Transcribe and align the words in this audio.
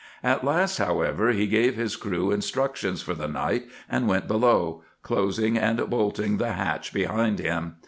At 0.23 0.43
last, 0.43 0.79
however, 0.79 1.29
he 1.29 1.45
gave 1.45 1.75
his 1.75 1.95
crew 1.95 2.31
instructions 2.31 3.03
for 3.03 3.13
the 3.13 3.27
night 3.27 3.65
and 3.87 4.07
went 4.07 4.27
below, 4.27 4.81
closing 5.03 5.59
and 5.59 5.77
bolting 5.91 6.37
the 6.37 6.53
hatch 6.53 6.91
behind 6.91 7.37
him. 7.37 7.75